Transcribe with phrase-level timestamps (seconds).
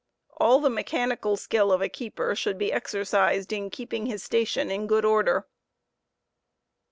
[0.37, 4.87] All the mechanical skill of a keeper should be exercised in keeping his station in
[4.87, 5.45] good order.